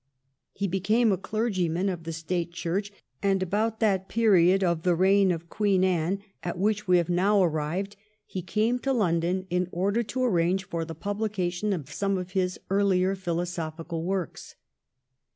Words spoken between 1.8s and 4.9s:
of the State Church, and, about that period of